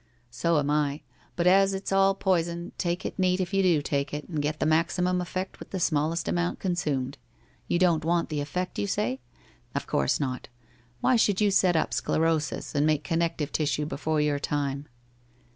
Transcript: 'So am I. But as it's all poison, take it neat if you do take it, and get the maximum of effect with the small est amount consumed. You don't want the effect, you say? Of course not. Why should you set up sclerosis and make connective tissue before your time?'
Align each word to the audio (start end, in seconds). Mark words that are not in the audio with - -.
'So 0.31 0.57
am 0.57 0.71
I. 0.71 1.01
But 1.35 1.45
as 1.45 1.75
it's 1.75 1.91
all 1.91 2.15
poison, 2.15 2.71
take 2.79 3.05
it 3.05 3.19
neat 3.19 3.39
if 3.39 3.53
you 3.53 3.61
do 3.61 3.83
take 3.83 4.15
it, 4.15 4.27
and 4.27 4.41
get 4.41 4.59
the 4.59 4.65
maximum 4.65 5.21
of 5.21 5.27
effect 5.27 5.59
with 5.59 5.69
the 5.69 5.79
small 5.79 6.11
est 6.11 6.27
amount 6.27 6.57
consumed. 6.57 7.19
You 7.67 7.77
don't 7.77 8.03
want 8.03 8.29
the 8.29 8.41
effect, 8.41 8.79
you 8.79 8.87
say? 8.87 9.19
Of 9.75 9.85
course 9.85 10.19
not. 10.19 10.47
Why 11.01 11.17
should 11.17 11.39
you 11.39 11.51
set 11.51 11.75
up 11.75 11.93
sclerosis 11.93 12.73
and 12.73 12.83
make 12.87 13.03
connective 13.03 13.51
tissue 13.51 13.85
before 13.85 14.19
your 14.19 14.39
time?' 14.39 14.87